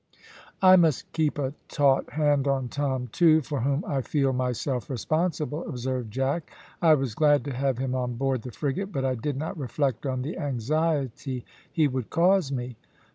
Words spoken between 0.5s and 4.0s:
"I must keep a taut hand on Tom, too, for whom